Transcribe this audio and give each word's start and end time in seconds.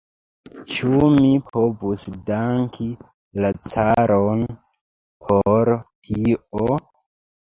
Ĉu 0.75 0.99
mi 1.15 1.27
povus 1.49 2.05
danki 2.29 2.87
la 3.45 3.51
caron 3.67 4.41
por 5.27 5.73
tio? 6.09 6.79